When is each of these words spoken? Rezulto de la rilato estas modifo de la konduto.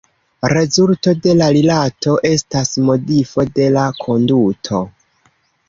Rezulto 0.53 1.13
de 1.25 1.35
la 1.41 1.49
rilato 1.57 2.17
estas 2.31 2.73
modifo 2.89 3.47
de 3.61 3.71
la 3.79 3.87
konduto. 4.03 4.85